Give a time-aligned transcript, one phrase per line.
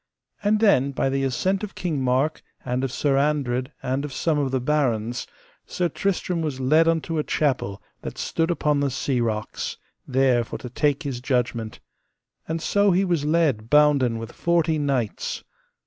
[0.43, 4.39] And then by the assent of King Mark, and of Sir Andred, and of some
[4.39, 5.27] of the barons,
[5.67, 9.77] Sir Tristram was led unto a chapel that stood upon the sea rocks,
[10.07, 11.79] there for to take his judgment:
[12.47, 15.43] and so he was led bounden with forty knights.